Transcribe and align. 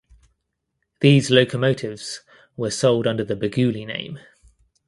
These 1.01 1.29
locomotives 1.29 2.21
were 2.57 2.71
sold 2.71 3.05
under 3.05 3.23
the 3.23 3.35
Baguley 3.35 3.85
name. 3.85 4.17